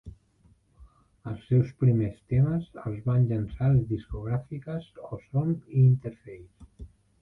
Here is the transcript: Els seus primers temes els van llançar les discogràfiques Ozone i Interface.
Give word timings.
Els 1.31 1.43
seus 1.49 1.69
primers 1.83 2.17
temes 2.35 2.71
els 2.87 3.05
van 3.11 3.29
llançar 3.35 3.71
les 3.77 3.87
discogràfiques 3.95 4.93
Ozone 5.07 5.59
i 5.79 5.89
Interface. 5.95 6.71